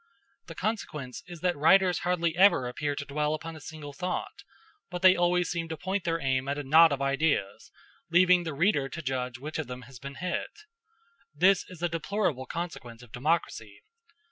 The 0.47 0.55
consequence 0.55 1.21
is 1.27 1.41
that 1.41 1.55
writers 1.55 1.99
hardly 1.99 2.35
ever 2.35 2.67
appear 2.67 2.95
to 2.95 3.05
dwell 3.05 3.35
upon 3.35 3.55
a 3.55 3.59
single 3.61 3.93
thought, 3.93 4.41
but 4.89 5.03
they 5.03 5.15
always 5.15 5.51
seem 5.51 5.69
to 5.69 5.77
point 5.77 6.05
their 6.05 6.19
aim 6.19 6.47
at 6.47 6.57
a 6.57 6.63
knot 6.63 6.91
of 6.91 7.03
ideas, 7.03 7.69
leaving 8.09 8.41
the 8.41 8.55
reader 8.55 8.89
to 8.89 9.01
judge 9.03 9.37
which 9.37 9.59
of 9.59 9.67
them 9.67 9.83
has 9.83 9.99
been 9.99 10.15
hit. 10.15 10.61
This 11.35 11.65
is 11.69 11.83
a 11.83 11.87
deplorable 11.87 12.47
consequence 12.47 13.03
of 13.03 13.11
democracy. 13.11 13.83